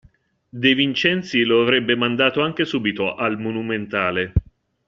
[0.49, 4.33] De Vincenzi lo avrebbe mandato anche subito al Monumentale.